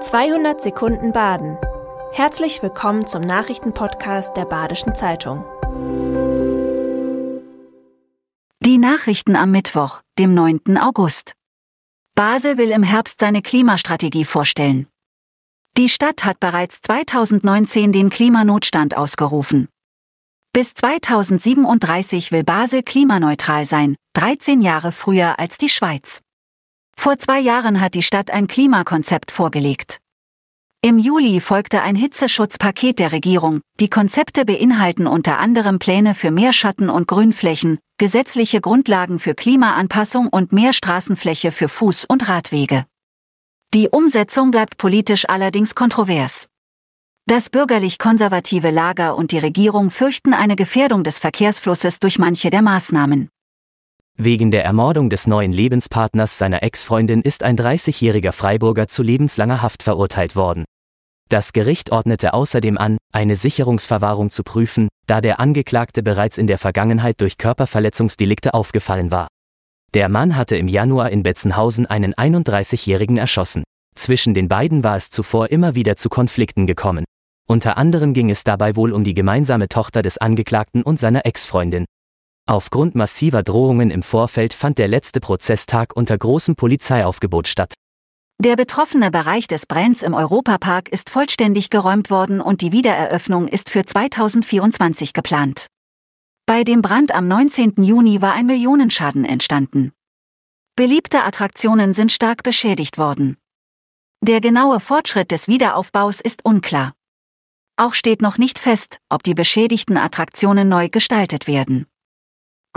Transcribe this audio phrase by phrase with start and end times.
[0.00, 1.58] 200 Sekunden Baden.
[2.12, 5.44] Herzlich willkommen zum Nachrichtenpodcast der Badischen Zeitung.
[8.64, 10.78] Die Nachrichten am Mittwoch, dem 9.
[10.78, 11.34] August.
[12.14, 14.86] Basel will im Herbst seine Klimastrategie vorstellen.
[15.76, 19.68] Die Stadt hat bereits 2019 den Klimanotstand ausgerufen.
[20.54, 26.22] Bis 2037 will Basel klimaneutral sein, 13 Jahre früher als die Schweiz.
[27.02, 30.00] Vor zwei Jahren hat die Stadt ein Klimakonzept vorgelegt.
[30.82, 33.62] Im Juli folgte ein Hitzeschutzpaket der Regierung.
[33.80, 40.28] Die Konzepte beinhalten unter anderem Pläne für mehr Schatten- und Grünflächen, gesetzliche Grundlagen für Klimaanpassung
[40.28, 42.84] und mehr Straßenfläche für Fuß- und Radwege.
[43.72, 46.50] Die Umsetzung bleibt politisch allerdings kontrovers.
[47.24, 53.30] Das bürgerlich-konservative Lager und die Regierung fürchten eine Gefährdung des Verkehrsflusses durch manche der Maßnahmen.
[54.22, 59.82] Wegen der Ermordung des neuen Lebenspartners seiner Ex-Freundin ist ein 30-jähriger Freiburger zu lebenslanger Haft
[59.82, 60.66] verurteilt worden.
[61.30, 66.58] Das Gericht ordnete außerdem an, eine Sicherungsverwahrung zu prüfen, da der Angeklagte bereits in der
[66.58, 69.28] Vergangenheit durch Körperverletzungsdelikte aufgefallen war.
[69.94, 73.64] Der Mann hatte im Januar in Betzenhausen einen 31-Jährigen erschossen.
[73.94, 77.06] Zwischen den beiden war es zuvor immer wieder zu Konflikten gekommen.
[77.48, 81.86] Unter anderem ging es dabei wohl um die gemeinsame Tochter des Angeklagten und seiner Ex-Freundin.
[82.46, 87.74] Aufgrund massiver Drohungen im Vorfeld fand der letzte Prozesstag unter großem Polizeiaufgebot statt.
[88.42, 93.68] Der betroffene Bereich des Brenns im Europapark ist vollständig geräumt worden und die Wiedereröffnung ist
[93.68, 95.66] für 2024 geplant.
[96.46, 97.74] Bei dem Brand am 19.
[97.84, 99.92] Juni war ein Millionenschaden entstanden.
[100.74, 103.36] Beliebte Attraktionen sind stark beschädigt worden.
[104.22, 106.94] Der genaue Fortschritt des Wiederaufbaus ist unklar.
[107.76, 111.86] Auch steht noch nicht fest, ob die beschädigten Attraktionen neu gestaltet werden.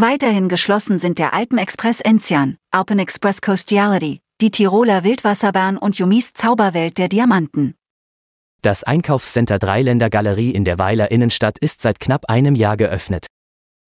[0.00, 6.96] Weiterhin geschlossen sind der Alpenexpress Enzian, Alpen Express Coastiality, die Tiroler Wildwasserbahn und Jumis Zauberwelt
[6.96, 7.74] der Diamanten.
[8.62, 13.26] Das Einkaufscenter Dreiländer Galerie in der Weiler Innenstadt ist seit knapp einem Jahr geöffnet.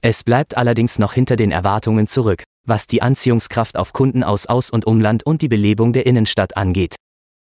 [0.02, 4.70] Es bleibt allerdings noch hinter den Erwartungen zurück, was die Anziehungskraft auf Kunden aus Aus-
[4.70, 6.96] und Umland und die Belebung der Innenstadt angeht.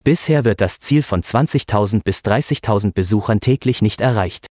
[0.03, 4.47] Bisher wird das Ziel von 20.000 bis 30.000 Besuchern täglich nicht erreicht.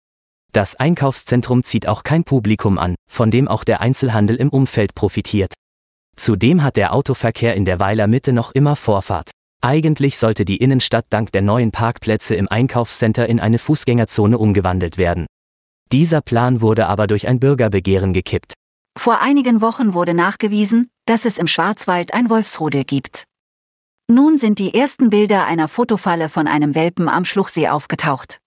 [0.52, 5.54] Das Einkaufszentrum zieht auch kein Publikum an, von dem auch der Einzelhandel im Umfeld profitiert.
[6.14, 9.30] Zudem hat der Autoverkehr in der Weiler Mitte noch immer Vorfahrt.
[9.62, 15.26] Eigentlich sollte die Innenstadt dank der neuen Parkplätze im Einkaufscenter in eine Fußgängerzone umgewandelt werden.
[15.90, 18.54] Dieser Plan wurde aber durch ein Bürgerbegehren gekippt.
[18.98, 23.24] Vor einigen Wochen wurde nachgewiesen, dass es im Schwarzwald ein Wolfsrudel gibt.
[24.10, 28.41] Nun sind die ersten Bilder einer Fotofalle von einem Welpen am Schluchsee aufgetaucht.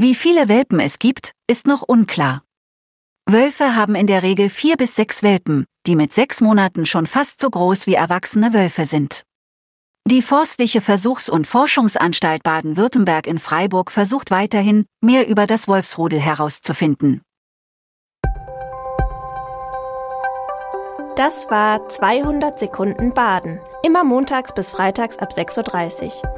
[0.00, 2.44] Wie viele Welpen es gibt, ist noch unklar.
[3.28, 7.40] Wölfe haben in der Regel vier bis sechs Welpen, die mit sechs Monaten schon fast
[7.40, 9.24] so groß wie erwachsene Wölfe sind.
[10.06, 17.20] Die Forstliche Versuchs- und Forschungsanstalt Baden-Württemberg in Freiburg versucht weiterhin, mehr über das Wolfsrudel herauszufinden.
[21.16, 23.58] Das war 200 Sekunden Baden.
[23.82, 26.37] Immer montags bis freitags ab 6.30 Uhr.